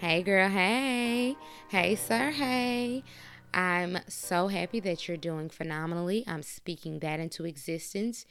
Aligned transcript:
Hey, 0.00 0.22
girl, 0.22 0.48
hey. 0.48 1.36
Hey, 1.70 1.96
sir, 1.96 2.30
hey. 2.30 3.02
I'm 3.52 3.98
so 4.06 4.46
happy 4.46 4.78
that 4.78 5.08
you're 5.08 5.16
doing 5.16 5.50
phenomenally. 5.50 6.22
I'm 6.24 6.44
speaking 6.44 7.00
that 7.00 7.18
into 7.18 7.44
existence. 7.44 8.24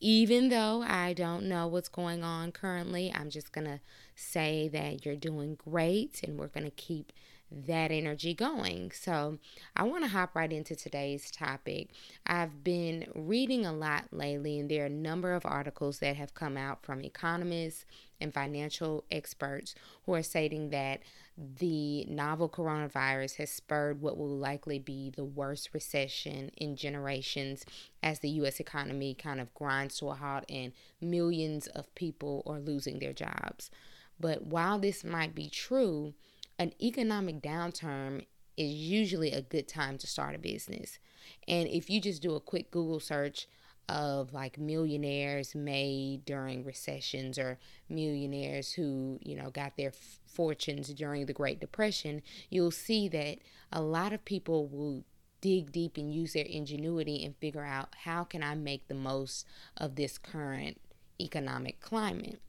Even 0.00 0.48
though 0.48 0.82
I 0.82 1.12
don't 1.12 1.44
know 1.44 1.68
what's 1.68 1.88
going 1.88 2.24
on 2.24 2.50
currently, 2.50 3.12
I'm 3.14 3.30
just 3.30 3.52
going 3.52 3.68
to 3.68 3.78
say 4.16 4.68
that 4.72 5.06
you're 5.06 5.14
doing 5.14 5.54
great 5.54 6.24
and 6.24 6.40
we're 6.40 6.48
going 6.48 6.64
to 6.64 6.72
keep 6.72 7.12
that 7.66 7.90
energy 7.90 8.34
going. 8.34 8.92
So, 8.92 9.38
I 9.76 9.82
want 9.84 10.04
to 10.04 10.10
hop 10.10 10.34
right 10.34 10.52
into 10.52 10.74
today's 10.74 11.30
topic. 11.30 11.90
I've 12.26 12.64
been 12.64 13.06
reading 13.14 13.66
a 13.66 13.72
lot 13.72 14.04
lately, 14.10 14.58
and 14.58 14.70
there 14.70 14.84
are 14.84 14.86
a 14.86 14.90
number 14.90 15.34
of 15.34 15.44
articles 15.44 15.98
that 15.98 16.16
have 16.16 16.34
come 16.34 16.56
out 16.56 16.84
from 16.84 17.02
economists 17.02 17.84
and 18.20 18.32
financial 18.32 19.04
experts 19.10 19.74
who 20.06 20.14
are 20.14 20.22
stating 20.22 20.70
that 20.70 21.00
the 21.36 22.04
novel 22.04 22.48
coronavirus 22.48 23.36
has 23.36 23.50
spurred 23.50 24.00
what 24.00 24.16
will 24.16 24.36
likely 24.36 24.78
be 24.78 25.10
the 25.10 25.24
worst 25.24 25.70
recession 25.72 26.50
in 26.56 26.76
generations 26.76 27.64
as 28.02 28.20
the 28.20 28.28
U.S. 28.30 28.60
economy 28.60 29.14
kind 29.14 29.40
of 29.40 29.52
grinds 29.54 29.98
to 29.98 30.10
a 30.10 30.14
halt 30.14 30.44
and 30.48 30.72
millions 31.00 31.66
of 31.68 31.92
people 31.94 32.42
are 32.46 32.60
losing 32.60 32.98
their 32.98 33.14
jobs. 33.14 33.70
But 34.20 34.44
while 34.44 34.78
this 34.78 35.02
might 35.02 35.34
be 35.34 35.48
true, 35.48 36.14
an 36.62 36.72
economic 36.80 37.42
downturn 37.42 38.24
is 38.56 38.72
usually 38.72 39.32
a 39.32 39.42
good 39.42 39.66
time 39.66 39.98
to 39.98 40.06
start 40.06 40.36
a 40.36 40.38
business. 40.38 41.00
And 41.48 41.68
if 41.68 41.90
you 41.90 42.00
just 42.00 42.22
do 42.22 42.36
a 42.36 42.40
quick 42.40 42.70
Google 42.70 43.00
search, 43.00 43.48
of 43.88 44.32
like 44.32 44.58
millionaires 44.58 45.56
made 45.56 46.24
during 46.24 46.64
recessions 46.64 47.36
or 47.36 47.58
millionaires 47.88 48.72
who, 48.72 49.18
you 49.22 49.36
know, 49.36 49.50
got 49.50 49.76
their 49.76 49.88
f- 49.88 50.20
fortunes 50.24 50.94
during 50.94 51.26
the 51.26 51.32
Great 51.32 51.58
Depression, 51.58 52.22
you'll 52.48 52.70
see 52.70 53.08
that 53.08 53.38
a 53.72 53.82
lot 53.82 54.12
of 54.12 54.24
people 54.24 54.68
will 54.68 55.04
dig 55.40 55.72
deep 55.72 55.96
and 55.96 56.14
use 56.14 56.32
their 56.32 56.44
ingenuity 56.44 57.24
and 57.24 57.36
figure 57.36 57.64
out 57.64 57.88
how 58.04 58.22
can 58.22 58.42
I 58.42 58.54
make 58.54 58.86
the 58.86 58.94
most 58.94 59.44
of 59.76 59.96
this 59.96 60.16
current 60.16 60.80
economic 61.20 61.80
climate. 61.80 62.40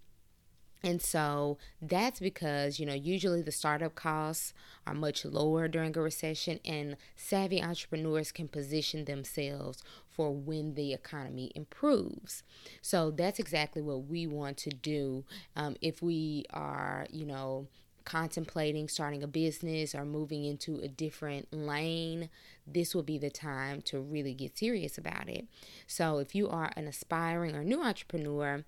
And 0.84 1.02
so 1.02 1.58
that's 1.82 2.20
because, 2.20 2.78
you 2.80 2.86
know, 2.86 2.94
usually 2.94 3.42
the 3.42 3.52
startup 3.54 3.96
costs 3.96 4.54
are 4.86 4.94
much 4.94 5.24
lower 5.24 5.68
during 5.70 5.96
a 5.98 6.02
recession, 6.02 6.60
and 6.66 6.98
savvy 7.16 7.64
entrepreneurs 7.64 8.34
can 8.34 8.50
position 8.50 9.06
themselves 9.06 9.82
for 10.10 10.32
when 10.36 10.74
the 10.76 10.94
economy 10.94 11.52
improves. 11.56 12.44
So 12.82 13.12
that's 13.12 13.40
exactly 13.40 13.82
what 13.82 14.08
we 14.08 14.28
want 14.28 14.58
to 14.58 14.70
do 14.72 15.24
um, 15.56 15.78
if 15.82 16.02
we 16.02 16.46
are, 16.52 17.08
you 17.10 17.26
know, 17.26 17.68
contemplating 18.06 18.88
starting 18.88 19.24
a 19.24 19.28
business 19.28 19.96
or 19.96 20.06
moving 20.06 20.46
into 20.46 20.80
a 20.80 20.88
different 20.88 21.54
lane, 21.54 22.30
this 22.66 22.94
will 22.94 23.04
be 23.04 23.18
the 23.18 23.30
time 23.30 23.82
to 23.84 24.00
really 24.00 24.34
get 24.34 24.58
serious 24.58 24.98
about 24.98 25.30
it. 25.30 25.46
So, 25.88 26.20
if 26.20 26.36
you 26.36 26.50
are 26.50 26.72
an 26.76 26.88
aspiring 26.88 27.56
or 27.56 27.64
new 27.64 27.82
entrepreneur, 27.82 28.64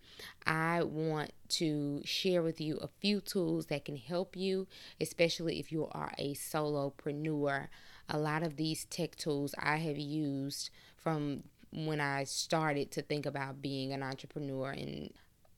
I 0.45 0.84
want 0.84 1.31
to 1.50 2.01
share 2.03 2.41
with 2.41 2.59
you 2.59 2.78
a 2.78 2.88
few 2.88 3.22
tools 3.22 3.68
that 3.68 3.85
can 3.85 3.97
help 3.97 4.35
you, 4.35 4.68
especially 5.00 5.59
if 5.59 5.72
you 5.72 5.88
are 5.91 6.12
a 6.18 6.34
solopreneur. 6.34 7.68
A 8.07 8.19
lot 8.19 8.44
of 8.44 8.56
these 8.56 8.85
tech 8.85 9.16
tools 9.16 9.56
I 9.57 9.78
have 9.78 9.97
used 9.97 10.69
from 10.95 11.44
when 11.72 12.00
I 12.00 12.24
started 12.24 12.91
to 12.91 13.01
think 13.01 13.25
about 13.25 13.62
being 13.62 13.91
an 13.91 14.01
entrepreneur 14.01 14.72
and 14.72 15.12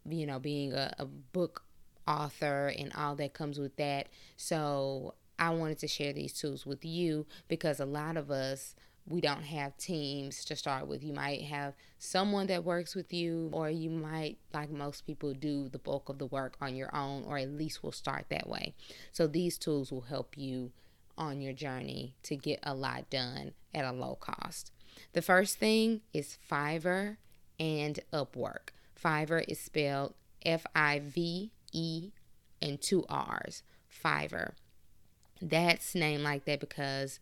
you 0.09 0.25
know 0.25 0.39
being 0.39 0.73
a, 0.73 0.93
a 0.97 1.05
book 1.05 1.63
author 2.07 2.73
and 2.78 2.91
all 2.94 3.16
that 3.16 3.34
comes 3.34 3.59
with 3.59 3.75
that. 3.78 4.07
So 4.38 5.16
I 5.40 5.50
wanted 5.51 5.79
to 5.79 5.88
share 5.88 6.13
these 6.13 6.34
tools 6.34 6.66
with 6.66 6.84
you 6.84 7.25
because 7.47 7.79
a 7.79 7.85
lot 7.85 8.18
of 8.18 8.31
us 8.31 8.75
we 9.09 9.22
don't 9.22 9.44
have 9.44 9.78
teams 9.78 10.44
to 10.46 10.56
start 10.56 10.88
with. 10.88 11.03
You 11.03 11.13
might 11.13 11.44
have 11.44 11.73
someone 11.97 12.47
that 12.47 12.66
works 12.66 12.94
with 12.94 13.13
you, 13.13 13.50
or 13.53 13.69
you 13.69 13.90
might, 13.90 14.38
like 14.53 14.69
most 14.69 15.06
people, 15.06 15.34
do 15.34 15.69
the 15.69 15.79
bulk 15.79 16.09
of 16.09 16.17
the 16.17 16.25
work 16.25 16.57
on 16.59 16.75
your 16.75 16.94
own, 16.94 17.23
or 17.23 17.38
at 17.38 17.50
least 17.50 17.84
will 17.84 17.94
start 17.94 18.25
that 18.29 18.50
way. 18.50 18.73
So, 19.13 19.25
these 19.25 19.57
tools 19.57 19.91
will 19.91 20.01
help 20.01 20.38
you 20.38 20.72
on 21.17 21.41
your 21.41 21.53
journey 21.53 22.16
to 22.23 22.35
get 22.35 22.59
a 22.63 22.75
lot 22.75 23.09
done 23.09 23.53
at 23.73 23.85
a 23.85 23.91
low 23.91 24.16
cost. 24.16 24.72
The 25.13 25.22
first 25.22 25.57
thing 25.57 26.01
is 26.13 26.38
Fiverr 26.50 27.17
and 27.59 28.00
Upwork. 28.12 28.69
Fiverr 29.01 29.44
is 29.47 29.59
spelled 29.59 30.16
F 30.46 30.66
I 30.75 31.00
V 31.00 31.51
E 31.72 32.11
and 32.61 32.81
two 32.81 33.05
R's, 33.09 33.63
Fiverr. 34.03 34.53
That's 35.41 35.94
named 35.94 36.23
like 36.23 36.45
that 36.45 36.59
because 36.59 37.19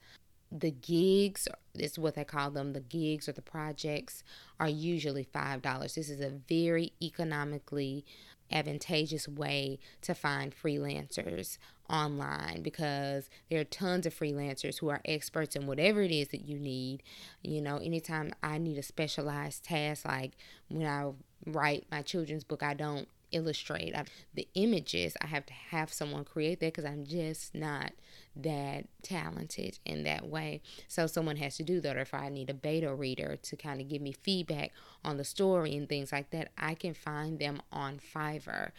the 0.51 0.71
gigs 0.71 1.47
is 1.73 1.99
what 1.99 2.15
they 2.15 2.23
call 2.23 2.51
them 2.51 2.73
the 2.73 2.79
gigs 2.79 3.27
or 3.27 3.33
the 3.33 3.41
projects 3.41 4.23
are 4.59 4.69
usually 4.69 5.23
five 5.23 5.61
dollars 5.61 5.95
this 5.95 6.07
is 6.07 6.21
a 6.21 6.29
very 6.47 6.93
economically 7.01 8.05
advantageous 8.51 9.27
way 9.27 9.79
to 10.01 10.13
find 10.13 10.55
freelancers 10.55 11.57
online 11.89 12.61
because 12.61 13.29
there 13.49 13.59
are 13.59 13.65
tons 13.65 14.05
of 14.05 14.13
freelancers 14.13 14.79
who 14.79 14.89
are 14.89 15.01
experts 15.05 15.55
in 15.55 15.67
whatever 15.67 16.01
it 16.01 16.11
is 16.11 16.29
that 16.29 16.45
you 16.45 16.59
need. 16.59 17.03
You 17.41 17.61
know, 17.61 17.77
anytime 17.77 18.33
I 18.41 18.57
need 18.57 18.77
a 18.77 18.83
specialized 18.83 19.63
task, 19.65 20.05
like 20.05 20.33
when 20.69 20.87
I 20.87 21.11
write 21.45 21.85
my 21.91 22.01
children's 22.01 22.43
book, 22.43 22.63
I 22.63 22.73
don't 22.73 23.07
illustrate 23.31 23.95
I, 23.95 24.05
the 24.33 24.47
images. 24.55 25.15
I 25.21 25.27
have 25.27 25.45
to 25.47 25.53
have 25.53 25.91
someone 25.91 26.25
create 26.25 26.59
that 26.59 26.73
because 26.73 26.85
I'm 26.85 27.05
just 27.05 27.55
not 27.55 27.91
that 28.35 28.85
talented 29.01 29.79
in 29.85 30.03
that 30.03 30.27
way. 30.27 30.61
So 30.87 31.07
someone 31.07 31.37
has 31.37 31.57
to 31.57 31.63
do 31.63 31.79
that. 31.81 31.95
Or 31.95 32.01
if 32.01 32.13
I 32.13 32.29
need 32.29 32.49
a 32.49 32.53
beta 32.53 32.93
reader 32.93 33.37
to 33.37 33.55
kind 33.55 33.81
of 33.81 33.87
give 33.87 34.01
me 34.01 34.11
feedback 34.11 34.71
on 35.03 35.17
the 35.17 35.23
story 35.23 35.75
and 35.75 35.87
things 35.87 36.11
like 36.11 36.31
that, 36.31 36.51
I 36.57 36.75
can 36.75 36.93
find 36.93 37.39
them 37.39 37.61
on 37.71 37.99
Fiverr. 37.99 38.71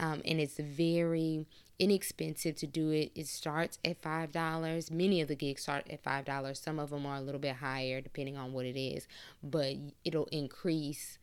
Um, 0.00 0.22
and 0.24 0.40
it's 0.40 0.58
very 0.58 1.46
inexpensive 1.78 2.56
to 2.56 2.66
do 2.66 2.90
it. 2.90 3.12
It 3.14 3.26
starts 3.26 3.78
at 3.84 4.02
five 4.02 4.32
dollars. 4.32 4.90
Many 4.90 5.20
of 5.20 5.28
the 5.28 5.36
gigs 5.36 5.62
start 5.62 5.86
at 5.90 6.02
five 6.02 6.24
dollars. 6.24 6.60
Some 6.60 6.78
of 6.78 6.90
them 6.90 7.06
are 7.06 7.16
a 7.16 7.20
little 7.20 7.40
bit 7.40 7.56
higher 7.56 8.00
depending 8.00 8.36
on 8.36 8.52
what 8.52 8.66
it 8.66 8.78
is, 8.78 9.06
but 9.42 9.76
it'll 10.04 10.26
increase 10.26 11.18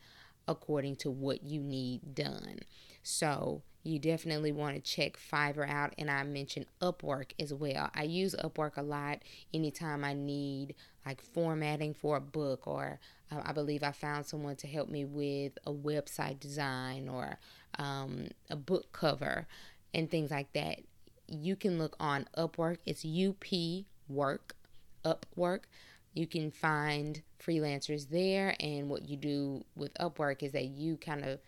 according 0.52 0.98
to 0.98 1.10
what 1.10 1.44
you 1.44 1.62
need 1.62 2.14
done. 2.14 2.60
So 3.04 3.64
you 3.84 3.98
definitely 3.98 4.52
want 4.52 4.76
to 4.76 4.82
check 4.82 5.18
Fiverr 5.18 5.68
out. 5.68 5.94
And 5.98 6.12
I 6.12 6.24
mentioned 6.24 6.68
Upwork 6.82 7.32
as 7.40 7.54
well. 7.54 7.90
I 7.96 8.04
use 8.04 8.36
Upwork 8.36 8.78
a 8.78 8.84
lot 8.84 9.24
anytime 9.54 10.04
I 10.04 10.14
need 10.14 10.76
like 11.06 11.22
formatting 11.22 11.96
for 11.96 12.18
a 12.18 12.22
book, 12.22 12.68
or 12.68 13.00
uh, 13.32 13.42
I 13.44 13.54
believe 13.54 13.82
I 13.82 13.92
found 13.92 14.28
someone 14.28 14.56
to 14.58 14.68
help 14.68 14.90
me 14.90 15.04
with 15.06 15.58
a 15.66 15.74
website 15.74 16.40
design 16.40 17.10
or 17.10 17.40
um, 17.80 18.28
a 18.50 18.56
book 18.56 18.92
cover 18.92 19.48
and 19.94 20.12
things 20.12 20.30
like 20.30 20.54
that. 20.54 20.82
You 21.28 21.56
can 21.56 21.80
look 21.80 21.96
on 22.00 22.28
Upwork. 22.38 22.78
It's 22.86 23.04
UP 23.06 23.86
Work, 24.08 24.56
Upwork. 25.04 25.62
You 26.14 26.28
can 26.28 26.52
find 26.52 27.22
freelancers 27.40 28.10
there, 28.10 28.56
and 28.60 28.90
what 28.90 29.08
you 29.08 29.18
do 29.18 29.64
with 29.76 29.94
Upwork 29.96 30.44
is 30.44 30.52
that 30.52 30.66
you 30.66 30.98
kind 30.98 31.24
of 31.24 31.40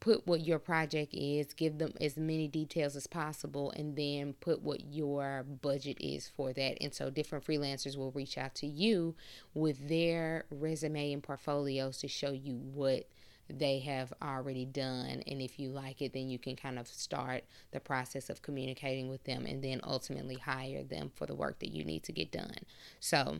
put 0.00 0.26
what 0.26 0.40
your 0.40 0.58
project 0.58 1.12
is, 1.12 1.52
give 1.54 1.78
them 1.78 1.92
as 2.00 2.16
many 2.16 2.46
details 2.46 2.94
as 2.94 3.06
possible, 3.06 3.72
and 3.72 3.96
then 3.96 4.34
put 4.34 4.62
what 4.62 4.84
your 4.84 5.44
budget 5.62 5.96
is 6.00 6.28
for 6.28 6.52
that. 6.52 6.76
And 6.80 6.94
so 6.94 7.10
different 7.10 7.44
freelancers 7.44 7.96
will 7.96 8.12
reach 8.12 8.38
out 8.38 8.54
to 8.56 8.66
you 8.66 9.16
with 9.54 9.88
their 9.88 10.44
resume 10.50 11.12
and 11.12 11.22
portfolios 11.22 11.98
to 11.98 12.08
show 12.08 12.30
you 12.30 12.54
what 12.54 13.08
they 13.50 13.80
have 13.80 14.12
already 14.22 14.66
done. 14.66 15.22
And 15.26 15.40
if 15.40 15.58
you 15.58 15.70
like 15.70 16.02
it, 16.02 16.12
then 16.12 16.28
you 16.28 16.38
can 16.38 16.54
kind 16.54 16.78
of 16.78 16.86
start 16.86 17.44
the 17.72 17.80
process 17.80 18.30
of 18.30 18.42
communicating 18.42 19.08
with 19.08 19.24
them 19.24 19.46
and 19.46 19.64
then 19.64 19.80
ultimately 19.82 20.36
hire 20.36 20.84
them 20.84 21.10
for 21.14 21.26
the 21.26 21.34
work 21.34 21.58
that 21.60 21.72
you 21.72 21.84
need 21.84 22.04
to 22.04 22.12
get 22.12 22.30
done. 22.30 22.58
So, 23.00 23.38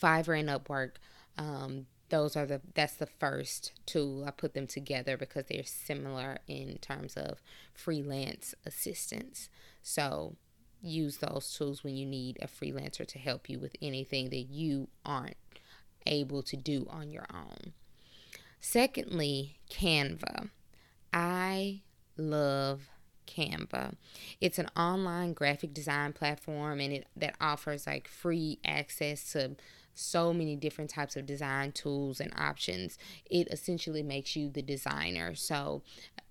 Fiverr 0.00 0.38
and 0.38 0.48
Upwork. 0.48 0.92
Um, 1.36 1.86
those 2.10 2.36
are 2.36 2.46
the 2.46 2.60
that's 2.74 2.94
the 2.94 3.06
first 3.06 3.72
two. 3.86 4.24
I 4.26 4.30
put 4.30 4.54
them 4.54 4.66
together 4.66 5.16
because 5.16 5.46
they're 5.46 5.64
similar 5.64 6.38
in 6.46 6.78
terms 6.78 7.16
of 7.16 7.42
freelance 7.72 8.54
assistance. 8.64 9.48
So 9.82 10.36
use 10.82 11.18
those 11.18 11.52
tools 11.56 11.82
when 11.82 11.96
you 11.96 12.06
need 12.06 12.38
a 12.40 12.46
freelancer 12.46 13.06
to 13.06 13.18
help 13.18 13.48
you 13.48 13.58
with 13.58 13.74
anything 13.80 14.30
that 14.30 14.46
you 14.50 14.88
aren't 15.04 15.36
able 16.06 16.42
to 16.42 16.56
do 16.56 16.86
on 16.90 17.10
your 17.10 17.26
own. 17.32 17.72
Secondly, 18.60 19.58
Canva. 19.70 20.50
I 21.12 21.82
love 22.16 22.88
Canva. 23.26 23.94
It's 24.40 24.58
an 24.58 24.68
online 24.76 25.32
graphic 25.32 25.72
design 25.72 26.12
platform 26.12 26.80
and 26.80 26.92
it 26.92 27.06
that 27.16 27.36
offers 27.40 27.86
like 27.86 28.08
free 28.08 28.58
access 28.64 29.32
to 29.32 29.56
so 29.94 30.32
many 30.32 30.56
different 30.56 30.90
types 30.90 31.16
of 31.16 31.26
design 31.26 31.72
tools 31.72 32.20
and 32.20 32.32
options. 32.36 32.98
It 33.30 33.48
essentially 33.50 34.02
makes 34.02 34.36
you 34.36 34.48
the 34.48 34.62
designer. 34.62 35.34
So 35.34 35.82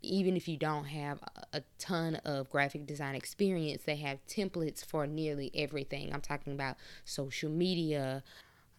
even 0.02 0.36
if 0.36 0.48
you 0.48 0.58
don't 0.58 0.86
have 0.86 1.20
a 1.54 1.62
ton 1.80 2.16
of 2.26 2.50
graphic 2.50 2.86
design 2.86 3.16
experience, 3.16 3.84
they 3.84 3.96
have 3.98 4.26
templates 4.28 4.86
for 4.86 5.08
nearly 5.08 5.52
everything. 5.56 6.14
I'm 6.14 6.22
talking 6.22 6.54
about 6.54 6.76
social 7.06 7.50
media. 7.50 8.24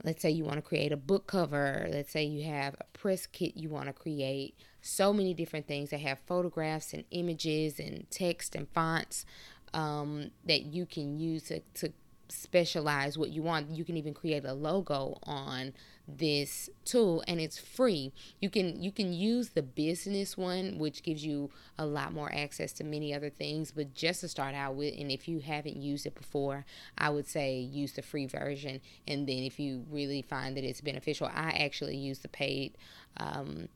Let's 0.03 0.23
say 0.23 0.31
you 0.31 0.45
want 0.45 0.57
to 0.57 0.63
create 0.63 0.93
a 0.93 0.97
book 0.97 1.27
cover. 1.27 1.87
Let's 1.91 2.13
say 2.13 2.25
you 2.25 2.45
have 2.45 2.75
a 2.75 2.85
press 2.93 3.27
kit 3.27 3.57
you 3.57 3.71
want 3.71 3.87
to 3.87 3.93
create. 3.93 4.55
So 4.83 5.13
many 5.13 5.33
different 5.33 5.67
things. 5.67 5.91
They 5.91 5.99
have 5.99 6.19
photographs 6.27 6.93
and 6.93 7.05
images 7.11 7.79
and 7.79 8.07
text 8.11 8.55
and 8.55 8.69
fonts 8.75 9.25
um, 9.73 10.31
that 10.45 10.63
you 10.63 10.85
can 10.85 11.19
use 11.19 11.45
to, 11.45 11.61
to 11.75 11.93
specialize 12.35 13.17
what 13.17 13.31
you 13.31 13.43
want. 13.43 13.71
You 13.71 13.85
can 13.85 13.97
even 13.97 14.15
create 14.15 14.45
a 14.45 14.53
logo 14.53 15.19
on 15.25 15.73
this 16.07 16.69
tool 16.85 17.25
and 17.27 17.41
it's 17.41 17.59
free. 17.59 18.13
You 18.41 18.51
can 18.51 18.83
you 18.83 18.93
can 18.93 19.13
use 19.13 19.51
the 19.51 19.63
business 19.63 20.37
one 20.37 20.79
which 20.79 21.03
gives 21.03 21.25
you 21.25 21.51
a 21.79 21.87
lot 21.87 22.13
more 22.13 22.31
access 22.35 22.73
to 22.75 22.85
many 22.85 23.15
other 23.15 23.31
things, 23.31 23.73
but 23.73 23.95
just 23.95 24.21
to 24.21 24.29
start 24.29 24.55
out 24.55 24.75
with 24.75 24.95
and 24.99 25.11
if 25.11 25.27
you 25.29 25.41
haven't 25.41 25.77
used 25.77 26.05
it 26.07 26.15
before, 26.15 26.67
I 26.99 27.09
would 27.11 27.27
say 27.27 27.59
use 27.59 27.93
the 27.93 28.03
free 28.03 28.27
version 28.27 28.81
and 29.09 29.27
then 29.27 29.39
if 29.45 29.59
you 29.59 29.85
really 29.91 30.23
find 30.23 30.57
that 30.57 30.65
it's 30.65 30.81
beneficial, 30.81 31.29
I 31.29 31.51
actually 31.51 31.97
use 31.97 32.19
the 32.19 32.29
paid 32.29 32.77
um, 33.17 33.69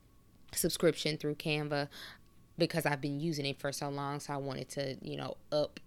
subscription 0.52 1.16
through 1.16 1.36
Canva 1.36 1.88
because 2.58 2.84
I've 2.84 3.00
been 3.00 3.20
using 3.20 3.46
it 3.46 3.58
for 3.58 3.72
so 3.72 3.88
long 3.88 4.20
so 4.20 4.34
I 4.34 4.36
wanted 4.36 4.68
to, 4.70 4.96
you 5.00 5.16
know, 5.16 5.36
up 5.50 5.80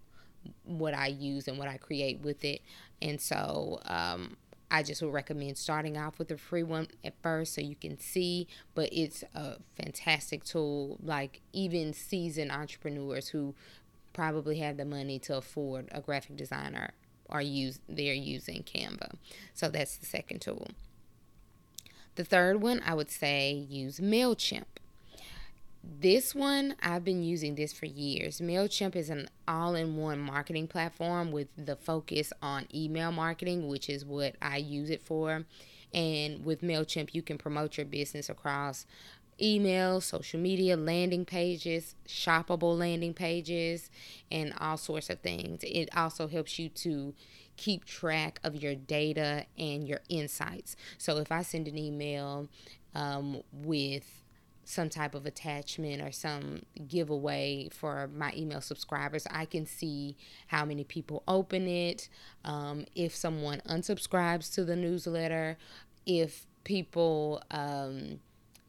what 0.64 0.94
I 0.94 1.08
use 1.08 1.48
and 1.48 1.58
what 1.58 1.68
I 1.68 1.76
create 1.76 2.20
with 2.20 2.44
it. 2.44 2.60
And 3.00 3.20
so 3.20 3.80
um, 3.84 4.36
I 4.70 4.82
just 4.82 5.02
would 5.02 5.12
recommend 5.12 5.58
starting 5.58 5.98
off 5.98 6.18
with 6.18 6.30
a 6.30 6.38
free 6.38 6.62
one 6.62 6.88
at 7.04 7.14
first 7.22 7.54
so 7.54 7.60
you 7.60 7.76
can 7.76 7.98
see, 7.98 8.48
but 8.74 8.88
it's 8.92 9.22
a 9.34 9.56
fantastic 9.76 10.44
tool. 10.44 10.98
Like 11.02 11.42
even 11.52 11.92
seasoned 11.92 12.50
entrepreneurs 12.50 13.28
who 13.28 13.54
probably 14.12 14.58
have 14.58 14.76
the 14.76 14.84
money 14.84 15.18
to 15.20 15.36
afford 15.36 15.88
a 15.92 16.00
graphic 16.00 16.36
designer 16.36 16.90
are 17.28 17.42
use 17.42 17.80
they're 17.88 18.14
using 18.14 18.62
Canva. 18.62 19.12
So 19.54 19.68
that's 19.68 19.96
the 19.96 20.06
second 20.06 20.40
tool. 20.40 20.68
The 22.14 22.24
third 22.24 22.60
one 22.60 22.82
I 22.84 22.94
would 22.94 23.10
say 23.10 23.52
use 23.52 23.98
MailChimp. 23.98 24.64
This 26.02 26.34
one, 26.34 26.74
I've 26.82 27.04
been 27.04 27.22
using 27.22 27.54
this 27.54 27.72
for 27.72 27.86
years. 27.86 28.40
MailChimp 28.40 28.96
is 28.96 29.08
an 29.08 29.28
all 29.46 29.76
in 29.76 29.96
one 29.96 30.18
marketing 30.18 30.66
platform 30.66 31.30
with 31.30 31.46
the 31.56 31.76
focus 31.76 32.32
on 32.42 32.66
email 32.74 33.12
marketing, 33.12 33.68
which 33.68 33.88
is 33.88 34.04
what 34.04 34.34
I 34.42 34.56
use 34.56 34.90
it 34.90 35.00
for. 35.00 35.44
And 35.94 36.44
with 36.44 36.60
MailChimp, 36.60 37.14
you 37.14 37.22
can 37.22 37.38
promote 37.38 37.76
your 37.76 37.86
business 37.86 38.28
across 38.28 38.84
email, 39.40 40.00
social 40.00 40.40
media, 40.40 40.76
landing 40.76 41.24
pages, 41.24 41.94
shoppable 42.08 42.76
landing 42.76 43.14
pages, 43.14 43.88
and 44.28 44.52
all 44.58 44.78
sorts 44.78 45.08
of 45.08 45.20
things. 45.20 45.60
It 45.62 45.88
also 45.96 46.26
helps 46.26 46.58
you 46.58 46.68
to 46.68 47.14
keep 47.56 47.84
track 47.84 48.40
of 48.42 48.56
your 48.56 48.74
data 48.74 49.46
and 49.56 49.86
your 49.86 50.00
insights. 50.08 50.74
So 50.98 51.18
if 51.18 51.30
I 51.30 51.42
send 51.42 51.68
an 51.68 51.78
email 51.78 52.48
um, 52.92 53.42
with 53.52 54.22
some 54.64 54.88
type 54.88 55.14
of 55.14 55.26
attachment 55.26 56.00
or 56.00 56.12
some 56.12 56.62
giveaway 56.88 57.68
for 57.72 58.08
my 58.14 58.32
email 58.36 58.60
subscribers, 58.60 59.26
I 59.30 59.44
can 59.44 59.66
see 59.66 60.16
how 60.48 60.64
many 60.64 60.84
people 60.84 61.22
open 61.26 61.66
it, 61.66 62.08
um, 62.44 62.86
if 62.94 63.14
someone 63.14 63.60
unsubscribes 63.68 64.52
to 64.54 64.64
the 64.64 64.76
newsletter, 64.76 65.58
if 66.06 66.46
people 66.64 67.42
um, 67.50 68.20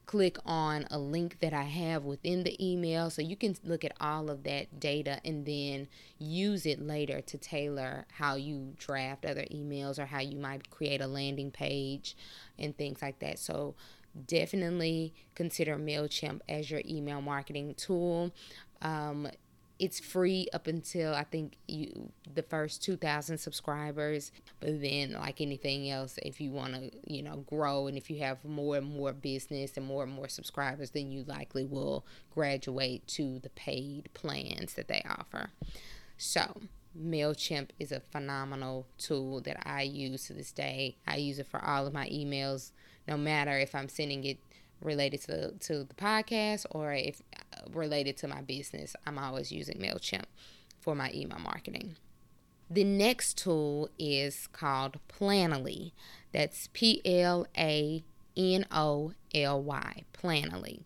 click 0.05 0.37
on 0.45 0.85
a 0.91 0.99
link 0.99 1.39
that 1.39 1.53
I 1.53 1.63
have 1.63 2.03
within 2.03 2.43
the 2.43 2.55
email. 2.63 3.09
So 3.09 3.21
you 3.21 3.35
can 3.35 3.55
look 3.63 3.83
at 3.83 3.93
all 3.99 4.29
of 4.29 4.43
that 4.43 4.79
data 4.79 5.19
and 5.23 5.45
then 5.45 5.87
use 6.19 6.65
it 6.65 6.81
later 6.81 7.21
to 7.21 7.37
tailor 7.37 8.05
how 8.11 8.35
you 8.35 8.73
draft 8.77 9.25
other 9.25 9.45
emails 9.51 9.97
or 9.97 10.05
how 10.05 10.19
you 10.19 10.37
might 10.37 10.69
create 10.69 11.01
a 11.01 11.07
landing 11.07 11.51
page 11.51 12.15
and 12.59 12.77
things 12.77 13.01
like 13.01 13.19
that. 13.19 13.39
So 13.39 13.75
definitely 14.27 15.13
consider 15.35 15.77
MailChimp 15.77 16.41
as 16.47 16.69
your 16.69 16.81
email 16.85 17.21
marketing 17.21 17.75
tool. 17.75 18.31
Um, 18.81 19.27
it's 19.79 19.99
free 19.99 20.47
up 20.53 20.67
until 20.67 21.13
I 21.13 21.23
think 21.23 21.57
you 21.67 22.11
the 22.31 22.43
first 22.43 22.83
2000 22.83 23.37
subscribers 23.37 24.31
but 24.59 24.81
then 24.81 25.13
like 25.13 25.41
anything 25.41 25.89
else 25.89 26.17
if 26.21 26.39
you 26.39 26.51
want 26.51 26.75
to 26.75 26.91
you 27.05 27.23
know 27.23 27.43
grow 27.47 27.87
and 27.87 27.97
if 27.97 28.09
you 28.09 28.19
have 28.19 28.43
more 28.45 28.77
and 28.77 28.85
more 28.85 29.13
business 29.13 29.75
and 29.75 29.85
more 29.85 30.03
and 30.03 30.11
more 30.11 30.27
subscribers 30.27 30.91
then 30.91 31.11
you 31.11 31.23
likely 31.23 31.65
will 31.65 32.05
graduate 32.33 33.05
to 33.07 33.39
the 33.39 33.49
paid 33.49 34.09
plans 34.13 34.75
that 34.75 34.87
they 34.87 35.03
offer 35.09 35.49
so 36.17 36.61
MailChimp 36.99 37.69
is 37.79 37.91
a 37.91 37.99
phenomenal 37.99 38.87
tool 38.97 39.41
that 39.41 39.61
I 39.65 39.81
use 39.81 40.27
to 40.27 40.33
this 40.33 40.51
day. 40.51 40.97
I 41.07 41.17
use 41.17 41.39
it 41.39 41.47
for 41.47 41.63
all 41.63 41.87
of 41.87 41.93
my 41.93 42.07
emails 42.09 42.71
no 43.07 43.17
matter 43.17 43.57
if 43.57 43.75
I'm 43.75 43.89
sending 43.89 44.23
it 44.23 44.37
related 44.81 45.21
to 45.21 45.51
to 45.51 45.83
the 45.83 45.93
podcast 45.93 46.65
or 46.71 46.93
if 46.93 47.21
uh, 47.35 47.61
related 47.71 48.17
to 48.17 48.27
my 48.27 48.41
business. 48.41 48.95
I'm 49.05 49.17
always 49.17 49.51
using 49.51 49.77
Mailchimp 49.77 50.25
for 50.79 50.95
my 50.95 51.11
email 51.13 51.39
marketing. 51.39 51.95
The 52.69 52.83
next 52.83 53.37
tool 53.37 53.89
is 53.99 54.47
called 54.47 54.97
Planoly. 55.07 55.91
That's 56.31 56.69
P 56.73 57.01
L 57.05 57.47
A 57.57 58.03
N 58.35 58.65
O 58.71 59.13
L 59.33 59.61
Y. 59.61 60.03
Planoly. 60.13 60.81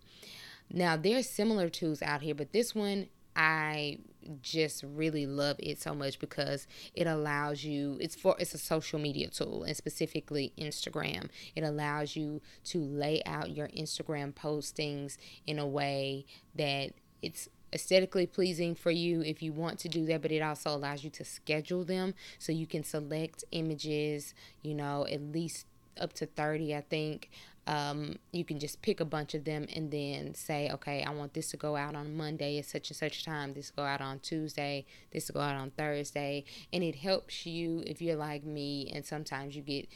Now 0.71 0.97
there's 0.97 1.29
similar 1.29 1.69
tools 1.69 2.01
out 2.01 2.21
here, 2.21 2.35
but 2.35 2.51
this 2.51 2.75
one 2.75 3.07
I 3.37 3.99
just 4.41 4.83
really 4.83 5.27
love 5.27 5.57
it 5.59 5.79
so 5.79 5.93
much 5.93 6.19
because 6.19 6.67
it 6.95 7.05
allows 7.05 7.63
you 7.63 7.97
it's 8.01 8.15
for 8.15 8.35
it's 8.39 8.53
a 8.53 8.57
social 8.57 8.99
media 8.99 9.29
tool 9.29 9.63
and 9.63 9.77
specifically 9.77 10.51
Instagram. 10.57 11.29
It 11.55 11.61
allows 11.63 12.15
you 12.15 12.41
to 12.65 12.79
lay 12.79 13.21
out 13.25 13.55
your 13.55 13.67
Instagram 13.69 14.33
postings 14.33 15.17
in 15.45 15.59
a 15.59 15.67
way 15.67 16.25
that 16.55 16.93
it's 17.21 17.47
aesthetically 17.73 18.25
pleasing 18.25 18.73
for 18.73 18.91
you 18.91 19.21
if 19.21 19.43
you 19.43 19.51
want 19.51 19.77
to 19.77 19.89
do 19.89 20.05
that 20.05 20.21
but 20.21 20.31
it 20.31 20.41
also 20.41 20.69
allows 20.69 21.03
you 21.03 21.09
to 21.09 21.25
schedule 21.25 21.83
them 21.83 22.13
so 22.39 22.53
you 22.53 22.65
can 22.65 22.81
select 22.81 23.43
images 23.51 24.33
you 24.61 24.73
know 24.73 25.05
at 25.11 25.21
least 25.21 25.65
up 25.99 26.13
to 26.13 26.25
30 26.25 26.73
i 26.73 26.79
think 26.79 27.29
um, 27.67 28.17
you 28.31 28.45
can 28.45 28.59
just 28.59 28.81
pick 28.81 29.01
a 29.01 29.05
bunch 29.05 29.33
of 29.33 29.43
them 29.43 29.67
and 29.75 29.91
then 29.91 30.33
say, 30.33 30.71
okay, 30.71 31.03
I 31.03 31.11
want 31.11 31.33
this 31.33 31.51
to 31.51 31.57
go 31.57 31.75
out 31.75 31.95
on 31.95 32.15
Monday 32.15 32.57
at 32.59 32.65
such 32.65 32.89
and 32.89 32.97
such 32.97 33.25
time, 33.25 33.53
this 33.53 33.71
go 33.71 33.83
out 33.83 33.99
on 33.99 34.19
Tuesday, 34.19 34.85
this 35.11 35.29
go 35.29 35.41
out 35.41 35.55
on 35.55 35.71
Thursday. 35.71 36.45
And 36.71 36.81
it 36.81 36.95
helps 36.95 37.45
you 37.45 37.83
if 37.85 38.01
you're 38.01 38.15
like 38.15 38.45
me 38.45 38.89
and 38.95 39.05
sometimes 39.05 39.53
you 39.53 39.61
get 39.61 39.89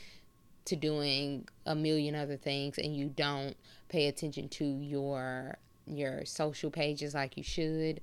to 0.66 0.76
doing 0.76 1.48
a 1.66 1.74
million 1.74 2.14
other 2.14 2.36
things 2.36 2.78
and 2.78 2.96
you 2.96 3.08
don't 3.08 3.56
pay 3.88 4.08
attention 4.08 4.48
to 4.50 4.66
your 4.66 5.58
your 5.88 6.24
social 6.26 6.70
pages 6.70 7.16
like 7.16 7.36
you 7.36 7.44
should 7.44 8.00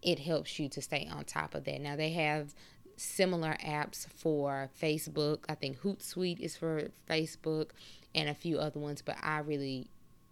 it 0.00 0.18
helps 0.18 0.58
you 0.58 0.68
to 0.68 0.80
stay 0.80 1.08
on 1.10 1.24
top 1.24 1.54
of 1.54 1.64
that. 1.64 1.80
Now 1.80 1.96
they 1.96 2.10
have 2.12 2.54
similar 2.96 3.56
apps 3.64 4.06
for 4.14 4.70
facebook. 4.80 5.40
I 5.48 5.54
think 5.54 5.80
hootsuite 5.80 6.40
is 6.40 6.56
for 6.56 6.90
facebook 7.08 7.70
and 8.14 8.28
a 8.28 8.34
few 8.34 8.58
other 8.58 8.80
ones, 8.80 9.02
but 9.02 9.16
I 9.22 9.38
really 9.38 9.88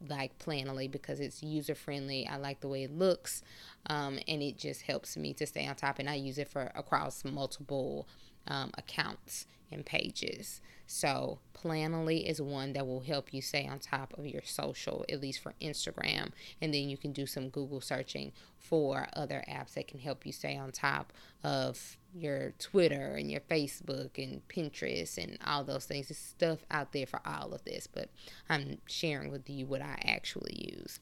like 0.08 0.38
Planoly 0.38 0.90
because 0.90 1.20
it's 1.20 1.42
user 1.42 1.74
friendly. 1.74 2.26
I 2.26 2.36
like 2.36 2.60
the 2.60 2.68
way 2.68 2.84
it 2.84 2.96
looks, 2.96 3.42
um, 3.86 4.18
and 4.26 4.42
it 4.42 4.58
just 4.58 4.82
helps 4.82 5.16
me 5.16 5.32
to 5.34 5.46
stay 5.46 5.66
on 5.66 5.76
top. 5.76 5.98
And 5.98 6.08
I 6.08 6.14
use 6.14 6.38
it 6.38 6.48
for 6.48 6.70
across 6.74 7.24
multiple 7.24 8.08
um, 8.46 8.72
accounts 8.76 9.46
and 9.70 9.84
pages. 9.84 10.60
So 10.86 11.38
Planoly 11.54 12.28
is 12.28 12.42
one 12.42 12.74
that 12.74 12.86
will 12.86 13.00
help 13.00 13.32
you 13.32 13.40
stay 13.40 13.66
on 13.66 13.78
top 13.78 14.18
of 14.18 14.26
your 14.26 14.42
social, 14.44 15.04
at 15.08 15.20
least 15.20 15.40
for 15.40 15.54
Instagram. 15.60 16.30
And 16.60 16.74
then 16.74 16.88
you 16.88 16.98
can 16.98 17.12
do 17.12 17.24
some 17.24 17.48
Google 17.48 17.80
searching 17.80 18.32
for 18.58 19.08
other 19.14 19.42
apps 19.48 19.74
that 19.74 19.88
can 19.88 20.00
help 20.00 20.26
you 20.26 20.32
stay 20.32 20.56
on 20.56 20.72
top 20.72 21.12
of 21.42 21.96
your 22.14 22.52
Twitter 22.58 23.14
and 23.14 23.30
your 23.30 23.40
Facebook 23.40 24.22
and 24.22 24.46
Pinterest 24.48 25.16
and 25.18 25.38
all 25.46 25.64
those 25.64 25.86
things. 25.86 26.08
There's 26.08 26.18
stuff 26.18 26.58
out 26.70 26.92
there 26.92 27.06
for 27.06 27.20
all 27.24 27.52
of 27.52 27.64
this, 27.64 27.86
but 27.86 28.08
I'm 28.48 28.78
sharing 28.86 29.30
with 29.30 29.48
you 29.48 29.66
what 29.66 29.82
I 29.82 30.00
actually 30.04 30.74
use. 30.74 31.00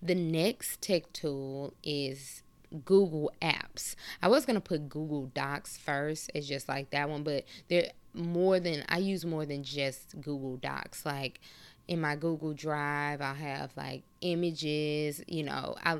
The 0.00 0.14
next 0.14 0.80
tech 0.80 1.12
tool 1.12 1.74
is 1.82 2.42
Google 2.84 3.32
Apps. 3.42 3.94
I 4.22 4.28
was 4.28 4.46
gonna 4.46 4.60
put 4.60 4.88
Google 4.88 5.26
Docs 5.34 5.78
first. 5.78 6.30
It's 6.34 6.46
just 6.46 6.68
like 6.68 6.90
that 6.90 7.08
one, 7.08 7.22
but 7.22 7.44
there 7.68 7.90
more 8.14 8.60
than 8.60 8.84
I 8.88 8.98
use 8.98 9.24
more 9.24 9.46
than 9.46 9.62
just 9.62 10.20
Google 10.20 10.56
Docs. 10.56 11.04
Like 11.04 11.40
in 11.86 12.00
my 12.00 12.16
Google 12.16 12.52
Drive, 12.52 13.20
I'll 13.20 13.34
have 13.34 13.72
like 13.76 14.02
images. 14.20 15.22
You 15.26 15.44
know, 15.44 15.76
I 15.82 15.98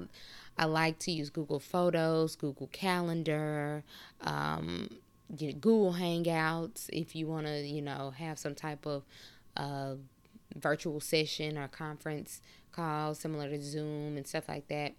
I 0.58 0.64
like 0.64 0.98
to 1.00 1.12
use 1.12 1.30
Google 1.30 1.60
Photos, 1.60 2.36
Google 2.36 2.68
Calendar. 2.68 3.84
Um, 4.20 4.90
Google 5.36 5.94
Hangouts 5.94 6.88
if 6.92 7.14
you 7.14 7.26
want 7.26 7.46
to, 7.46 7.60
you 7.60 7.82
know, 7.82 8.12
have 8.16 8.38
some 8.38 8.54
type 8.54 8.86
of 8.86 9.04
uh, 9.56 9.94
virtual 10.56 11.00
session 11.00 11.58
or 11.58 11.68
conference 11.68 12.40
call 12.72 13.14
similar 13.14 13.48
to 13.48 13.60
Zoom 13.60 14.16
and 14.16 14.26
stuff 14.26 14.48
like 14.48 14.68
that. 14.68 14.94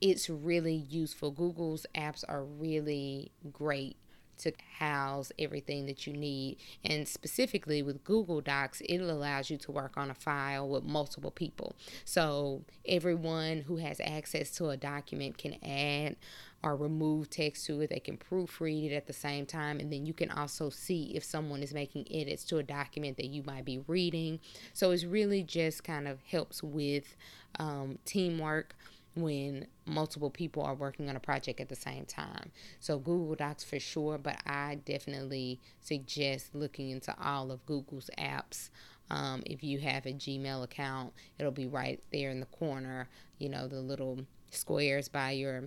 It's 0.00 0.28
really 0.28 0.74
useful. 0.74 1.30
Google's 1.30 1.86
apps 1.94 2.24
are 2.28 2.44
really 2.44 3.32
great 3.52 3.96
to 4.38 4.52
house 4.78 5.32
everything 5.38 5.86
that 5.86 6.06
you 6.06 6.12
need. 6.12 6.58
And 6.84 7.06
specifically 7.06 7.82
with 7.82 8.04
Google 8.04 8.40
Docs, 8.40 8.80
it 8.82 8.98
allows 8.98 9.50
you 9.50 9.56
to 9.58 9.72
work 9.72 9.96
on 9.96 10.10
a 10.10 10.14
file 10.14 10.68
with 10.68 10.84
multiple 10.84 11.30
people. 11.30 11.74
So 12.04 12.62
everyone 12.86 13.62
who 13.62 13.76
has 13.76 14.00
access 14.00 14.50
to 14.52 14.68
a 14.68 14.76
document 14.76 15.38
can 15.38 15.56
add 15.64 16.16
or 16.62 16.74
remove 16.74 17.30
text 17.30 17.66
to 17.66 17.80
it. 17.80 17.90
They 17.90 18.00
can 18.00 18.16
proofread 18.16 18.90
it 18.90 18.94
at 18.94 19.06
the 19.06 19.12
same 19.12 19.46
time. 19.46 19.78
And 19.78 19.92
then 19.92 20.06
you 20.06 20.12
can 20.12 20.30
also 20.30 20.70
see 20.70 21.12
if 21.14 21.22
someone 21.22 21.62
is 21.62 21.72
making 21.72 22.06
edits 22.10 22.44
to 22.44 22.58
a 22.58 22.62
document 22.62 23.16
that 23.18 23.26
you 23.26 23.42
might 23.44 23.64
be 23.64 23.78
reading. 23.86 24.40
So 24.72 24.90
it's 24.90 25.04
really 25.04 25.42
just 25.42 25.84
kind 25.84 26.08
of 26.08 26.20
helps 26.22 26.62
with 26.62 27.16
um, 27.58 27.98
teamwork 28.04 28.74
when 29.14 29.66
multiple 29.86 30.30
people 30.30 30.62
are 30.62 30.74
working 30.74 31.08
on 31.08 31.16
a 31.16 31.20
project 31.20 31.60
at 31.60 31.68
the 31.68 31.76
same 31.76 32.04
time. 32.04 32.50
So 32.80 32.98
Google 32.98 33.34
Docs 33.34 33.64
for 33.64 33.80
sure, 33.80 34.18
but 34.18 34.36
I 34.46 34.78
definitely 34.84 35.60
suggest 35.80 36.54
looking 36.54 36.90
into 36.90 37.14
all 37.22 37.50
of 37.50 37.64
Google's 37.66 38.10
apps. 38.18 38.70
Um, 39.10 39.42
if 39.46 39.64
you 39.64 39.78
have 39.78 40.06
a 40.06 40.12
Gmail 40.12 40.62
account, 40.62 41.12
it'll 41.38 41.50
be 41.50 41.66
right 41.66 42.00
there 42.12 42.30
in 42.30 42.40
the 42.40 42.46
corner, 42.46 43.08
you 43.38 43.48
know, 43.48 43.66
the 43.66 43.80
little 43.80 44.20
squares 44.50 45.08
by 45.08 45.32
your 45.32 45.64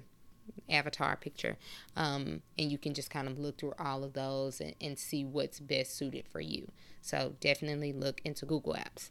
avatar 0.69 1.15
picture. 1.15 1.57
Um, 1.95 2.41
and 2.57 2.71
you 2.71 2.77
can 2.77 2.93
just 2.93 3.09
kind 3.09 3.27
of 3.27 3.39
look 3.39 3.57
through 3.57 3.73
all 3.79 4.03
of 4.03 4.13
those 4.13 4.61
and, 4.61 4.75
and 4.79 4.97
see 4.97 5.25
what's 5.25 5.59
best 5.59 5.97
suited 5.97 6.27
for 6.27 6.41
you. 6.41 6.71
So 7.01 7.33
definitely 7.39 7.93
look 7.93 8.21
into 8.23 8.45
Google 8.45 8.73
Apps. 8.73 9.09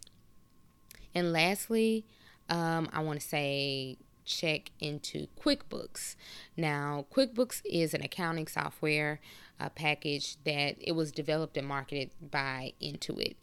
And 1.15 1.33
lastly, 1.33 2.05
um, 2.49 2.89
I 2.93 3.01
want 3.01 3.21
to 3.21 3.27
say 3.27 3.99
check 4.31 4.71
into 4.79 5.27
QuickBooks. 5.39 6.17
Now, 6.57 7.07
QuickBooks 7.13 7.63
is 7.65 7.95
an 7.95 8.03
accounting 8.03 8.47
software 8.47 9.21
uh, 9.59 9.69
package 9.71 10.37
that 10.45 10.77
it 10.81 10.93
was 10.93 11.13
developed 11.13 11.57
and 11.57 11.67
marketed 11.67 12.11
by 12.31 12.73
Intuit, 12.81 13.35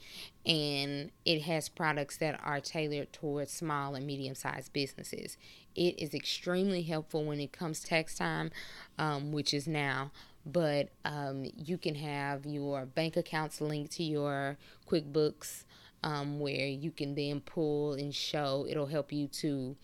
and 0.45 1.11
it 1.25 1.41
has 1.43 1.69
products 1.69 2.17
that 2.17 2.39
are 2.43 2.59
tailored 2.59 3.13
towards 3.13 3.51
small 3.51 3.93
and 3.93 4.07
medium-sized 4.07 4.73
businesses. 4.73 5.37
It 5.75 5.99
is 5.99 6.13
extremely 6.13 6.81
helpful 6.81 7.23
when 7.23 7.39
it 7.39 7.51
comes 7.51 7.81
tax 7.81 8.15
time, 8.15 8.51
um, 8.97 9.31
which 9.31 9.53
is 9.53 9.67
now. 9.67 10.11
But 10.43 10.89
um, 11.03 11.45
you 11.55 11.77
can 11.77 11.95
have 11.95 12.45
your 12.45 12.85
bank 12.85 13.17
accounts 13.17 13.59
linked 13.59 13.91
to 13.93 14.03
your 14.03 14.57
QuickBooks, 14.89 15.65
um, 16.03 16.39
where 16.39 16.67
you 16.67 16.91
can 16.91 17.15
then 17.15 17.41
pull 17.41 17.93
and 17.93 18.15
show. 18.15 18.65
It'll 18.67 18.85
help 18.85 19.11
you 19.11 19.27
to 19.27 19.75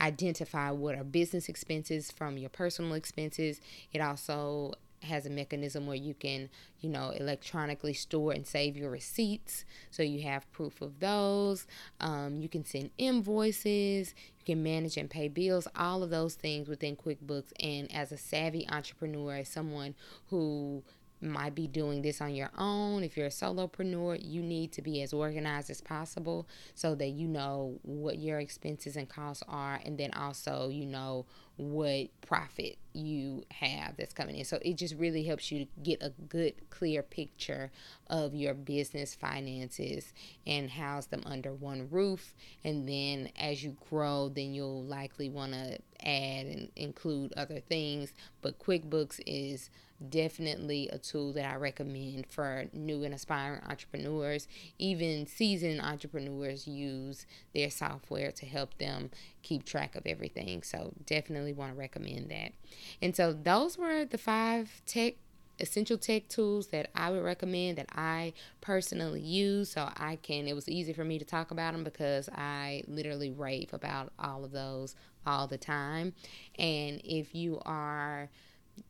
identify 0.00 0.70
what 0.70 0.94
are 0.94 1.04
business 1.04 1.48
expenses 1.48 2.10
from 2.10 2.38
your 2.38 2.50
personal 2.50 2.94
expenses. 2.94 3.60
It 3.92 4.00
also 4.00 4.74
has 5.02 5.26
a 5.26 5.30
mechanism 5.30 5.86
where 5.86 5.96
you 5.96 6.14
can, 6.14 6.48
you 6.80 6.88
know, 6.90 7.10
electronically 7.10 7.92
store 7.92 8.32
and 8.32 8.46
save 8.46 8.76
your 8.76 8.90
receipts. 8.90 9.64
So 9.90 10.02
you 10.02 10.22
have 10.22 10.50
proof 10.52 10.80
of 10.80 11.00
those. 11.00 11.66
Um, 12.00 12.40
you 12.40 12.48
can 12.48 12.64
send 12.64 12.90
invoices. 12.98 14.14
You 14.40 14.54
can 14.54 14.62
manage 14.62 14.96
and 14.96 15.08
pay 15.08 15.28
bills. 15.28 15.68
All 15.76 16.02
of 16.02 16.10
those 16.10 16.34
things 16.34 16.68
within 16.68 16.96
QuickBooks. 16.96 17.52
And 17.60 17.92
as 17.94 18.12
a 18.12 18.16
savvy 18.16 18.68
entrepreneur, 18.68 19.36
as 19.36 19.48
someone 19.48 19.94
who 20.30 20.82
might 21.20 21.54
be 21.54 21.66
doing 21.66 22.02
this 22.02 22.20
on 22.20 22.34
your 22.34 22.50
own. 22.56 23.02
If 23.02 23.16
you're 23.16 23.26
a 23.26 23.30
solopreneur, 23.30 24.18
you 24.22 24.42
need 24.42 24.72
to 24.72 24.82
be 24.82 25.02
as 25.02 25.12
organized 25.12 25.70
as 25.70 25.80
possible 25.80 26.48
so 26.74 26.94
that 26.94 27.08
you 27.08 27.28
know 27.28 27.78
what 27.82 28.18
your 28.18 28.38
expenses 28.40 28.96
and 28.96 29.08
costs 29.08 29.42
are, 29.48 29.80
and 29.84 29.98
then 29.98 30.12
also 30.12 30.68
you 30.68 30.86
know 30.86 31.26
what 31.58 32.08
profit 32.20 32.78
you 32.92 33.42
have 33.50 33.96
that's 33.96 34.14
coming 34.14 34.36
in. 34.36 34.44
So 34.44 34.58
it 34.62 34.76
just 34.76 34.94
really 34.94 35.24
helps 35.24 35.50
you 35.50 35.64
to 35.64 35.70
get 35.82 36.02
a 36.02 36.10
good, 36.28 36.54
clear 36.70 37.02
picture 37.02 37.70
of 38.06 38.34
your 38.34 38.54
business 38.54 39.14
finances 39.14 40.12
and 40.46 40.70
house 40.70 41.06
them 41.06 41.22
under 41.26 41.52
one 41.52 41.88
roof. 41.90 42.34
And 42.64 42.88
then 42.88 43.30
as 43.36 43.62
you 43.62 43.76
grow, 43.90 44.28
then 44.28 44.54
you'll 44.54 44.84
likely 44.84 45.28
want 45.28 45.52
to 45.52 45.78
add 46.04 46.46
and 46.46 46.68
include 46.76 47.32
other 47.36 47.60
things. 47.60 48.12
But 48.40 48.60
QuickBooks 48.60 49.20
is 49.26 49.68
definitely 50.10 50.88
a 50.90 50.98
tool 50.98 51.32
that 51.32 51.44
I 51.44 51.56
recommend 51.56 52.26
for 52.28 52.66
new 52.72 53.02
and 53.02 53.12
aspiring 53.12 53.62
entrepreneurs. 53.68 54.46
Even 54.78 55.26
seasoned 55.26 55.80
entrepreneurs 55.80 56.68
use 56.68 57.26
their 57.52 57.70
software 57.70 58.30
to 58.32 58.46
help 58.46 58.78
them 58.78 59.10
keep 59.48 59.64
track 59.64 59.96
of 59.96 60.06
everything. 60.06 60.62
So 60.62 60.92
definitely 61.06 61.52
want 61.52 61.72
to 61.72 61.78
recommend 61.78 62.30
that. 62.30 62.52
And 63.00 63.16
so 63.16 63.32
those 63.32 63.78
were 63.78 64.04
the 64.04 64.18
five 64.18 64.82
tech 64.86 65.14
essential 65.60 65.98
tech 65.98 66.28
tools 66.28 66.68
that 66.68 66.88
I 66.94 67.10
would 67.10 67.24
recommend 67.24 67.78
that 67.78 67.88
I 67.90 68.32
personally 68.60 69.20
use 69.20 69.72
so 69.72 69.90
I 69.96 70.14
can 70.22 70.46
it 70.46 70.54
was 70.54 70.68
easy 70.68 70.92
for 70.92 71.02
me 71.02 71.18
to 71.18 71.24
talk 71.24 71.50
about 71.50 71.72
them 71.72 71.82
because 71.82 72.28
I 72.28 72.84
literally 72.86 73.32
rave 73.32 73.70
about 73.72 74.12
all 74.20 74.44
of 74.44 74.52
those 74.52 74.94
all 75.26 75.48
the 75.48 75.58
time 75.58 76.12
and 76.60 77.00
if 77.02 77.34
you 77.34 77.60
are 77.66 78.30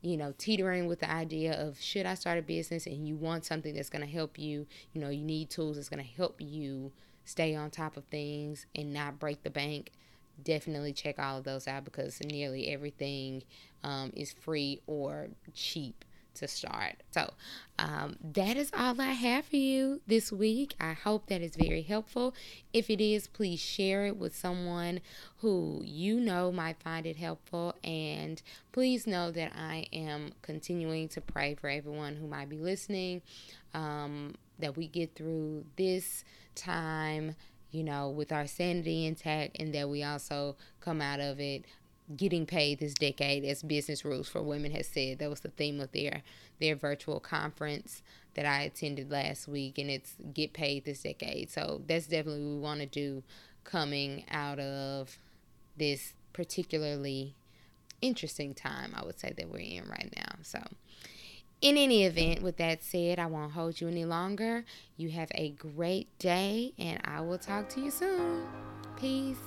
you 0.01 0.17
know, 0.17 0.33
teetering 0.37 0.87
with 0.87 0.99
the 0.99 1.11
idea 1.11 1.53
of 1.53 1.79
should 1.79 2.05
I 2.05 2.13
start 2.13 2.37
a 2.37 2.41
business 2.41 2.85
and 2.85 3.07
you 3.07 3.15
want 3.15 3.45
something 3.45 3.73
that's 3.73 3.89
going 3.89 4.05
to 4.05 4.11
help 4.11 4.37
you, 4.37 4.67
you 4.93 5.01
know, 5.01 5.09
you 5.09 5.23
need 5.23 5.49
tools 5.49 5.75
that's 5.75 5.89
going 5.89 6.03
to 6.03 6.11
help 6.17 6.39
you 6.39 6.91
stay 7.25 7.55
on 7.55 7.69
top 7.69 7.97
of 7.97 8.05
things 8.05 8.65
and 8.75 8.93
not 8.93 9.19
break 9.19 9.43
the 9.43 9.49
bank, 9.49 9.91
definitely 10.43 10.93
check 10.93 11.19
all 11.19 11.37
of 11.37 11.43
those 11.43 11.67
out 11.67 11.85
because 11.85 12.19
nearly 12.21 12.69
everything 12.69 13.43
um, 13.83 14.11
is 14.15 14.33
free 14.33 14.81
or 14.87 15.29
cheap 15.53 16.05
to 16.35 16.47
start. 16.47 16.95
So, 17.11 17.31
um, 17.77 18.17
that 18.33 18.57
is 18.57 18.71
all 18.77 18.99
I 18.99 19.11
have 19.11 19.45
for 19.45 19.55
you 19.55 20.01
this 20.07 20.31
week. 20.31 20.75
I 20.79 20.93
hope 20.93 21.27
that 21.27 21.41
is 21.41 21.55
very 21.55 21.81
helpful. 21.81 22.33
If 22.73 22.89
it 22.89 23.01
is, 23.01 23.27
please 23.27 23.59
share 23.59 24.05
it 24.05 24.17
with 24.17 24.35
someone 24.35 25.01
who 25.37 25.81
you 25.85 26.19
know 26.19 26.51
might 26.51 26.81
find 26.81 27.05
it 27.05 27.17
helpful. 27.17 27.75
And 27.83 28.41
please 28.71 29.05
know 29.07 29.31
that 29.31 29.53
I 29.55 29.87
am 29.93 30.31
continuing 30.41 31.07
to 31.09 31.21
pray 31.21 31.55
for 31.55 31.69
everyone 31.69 32.15
who 32.15 32.27
might 32.27 32.49
be 32.49 32.57
listening, 32.57 33.21
um, 33.73 34.35
that 34.59 34.77
we 34.77 34.87
get 34.87 35.15
through 35.15 35.65
this 35.75 36.23
time 36.55 37.35
you 37.71 37.83
know, 37.83 38.09
with 38.09 38.31
our 38.31 38.47
sanity 38.47 39.05
intact, 39.05 39.57
and 39.59 39.73
that 39.73 39.89
we 39.89 40.03
also 40.03 40.55
come 40.79 41.01
out 41.01 41.19
of 41.19 41.39
it 41.39 41.65
getting 42.15 42.45
paid 42.45 42.79
this 42.79 42.95
decade 42.95 43.45
as 43.45 43.61
business 43.61 44.03
rules 44.03 44.27
for 44.27 44.41
women 44.41 44.71
has 44.71 44.87
said. 44.87 45.19
That 45.19 45.29
was 45.29 45.41
the 45.41 45.49
theme 45.49 45.79
of 45.79 45.91
their 45.91 46.23
their 46.59 46.75
virtual 46.75 47.19
conference 47.19 48.01
that 48.35 48.45
I 48.45 48.63
attended 48.63 49.11
last 49.11 49.47
week 49.47 49.77
and 49.77 49.89
it's 49.89 50.15
get 50.33 50.53
paid 50.53 50.85
this 50.85 51.03
decade. 51.03 51.49
So 51.49 51.81
that's 51.87 52.07
definitely 52.07 52.43
what 52.43 52.55
we 52.55 52.59
want 52.59 52.79
to 52.81 52.85
do 52.85 53.23
coming 53.63 54.25
out 54.31 54.59
of 54.59 55.17
this 55.77 56.13
particularly 56.33 57.35
interesting 58.01 58.53
time 58.53 58.93
I 58.95 59.05
would 59.05 59.19
say 59.19 59.33
that 59.35 59.49
we're 59.49 59.59
in 59.59 59.87
right 59.89 60.11
now. 60.15 60.35
So 60.41 60.59
in 61.61 61.77
any 61.77 62.05
event, 62.05 62.41
with 62.41 62.57
that 62.57 62.83
said, 62.83 63.19
I 63.19 63.25
won't 63.25 63.51
hold 63.51 63.81
you 63.81 63.87
any 63.87 64.05
longer. 64.05 64.63
You 64.97 65.09
have 65.09 65.29
a 65.35 65.49
great 65.51 66.07
day, 66.19 66.73
and 66.77 67.01
I 67.03 67.21
will 67.21 67.37
talk 67.37 67.69
to 67.69 67.81
you 67.81 67.91
soon. 67.91 68.47
Peace. 68.97 69.37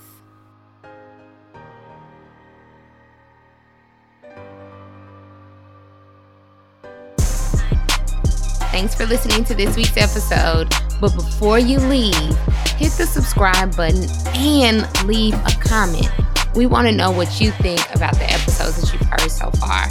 Thanks 8.71 8.95
for 8.95 9.05
listening 9.05 9.43
to 9.45 9.53
this 9.53 9.75
week's 9.75 9.97
episode. 9.97 10.73
But 10.99 11.13
before 11.15 11.59
you 11.59 11.79
leave, 11.79 12.37
hit 12.77 12.91
the 12.93 13.05
subscribe 13.05 13.75
button 13.75 14.07
and 14.35 15.05
leave 15.05 15.35
a 15.35 15.51
comment. 15.61 16.09
We 16.55 16.65
want 16.65 16.87
to 16.87 16.93
know 16.93 17.11
what 17.11 17.41
you 17.41 17.51
think 17.51 17.81
about 17.93 18.13
the 18.15 18.31
episodes 18.31 18.81
that 18.81 18.93
you've 18.93 19.09
heard 19.09 19.29
so 19.29 19.51
far. 19.51 19.87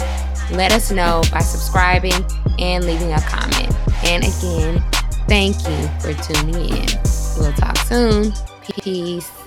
Let 0.53 0.71
us 0.71 0.91
know 0.91 1.23
by 1.31 1.39
subscribing 1.39 2.13
and 2.59 2.85
leaving 2.85 3.11
a 3.11 3.19
comment. 3.21 3.75
And 4.05 4.23
again, 4.23 4.83
thank 5.27 5.55
you 5.67 5.87
for 5.99 6.13
tuning 6.23 6.69
in. 6.69 6.87
We'll 7.39 7.53
talk 7.53 7.75
soon. 7.77 8.31
Peace. 8.61 9.42